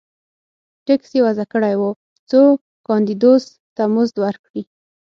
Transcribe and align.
ټکس 0.85 1.09
یې 1.15 1.21
وضعه 1.27 1.45
کړی 1.53 1.73
و 1.79 1.83
څو 2.29 2.41
کاندیدوس 2.87 3.43
ته 3.75 3.83
مزد 3.93 4.15
ورکړي 4.25 4.61